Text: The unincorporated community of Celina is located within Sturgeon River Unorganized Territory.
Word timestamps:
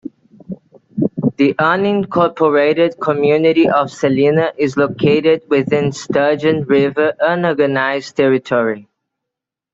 The 1.37 1.53
unincorporated 1.59 2.99
community 2.99 3.69
of 3.69 3.91
Celina 3.91 4.51
is 4.57 4.75
located 4.75 5.43
within 5.47 5.91
Sturgeon 5.91 6.63
River 6.63 7.13
Unorganized 7.19 8.15
Territory. 8.15 8.89